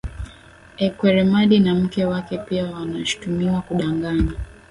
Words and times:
Ekweremadi 0.85 1.59
na 1.59 1.75
mke 1.75 2.05
wake 2.05 2.37
pia 2.37 2.65
wanashutumiwa 2.65 3.61
kudanganya 3.61 4.31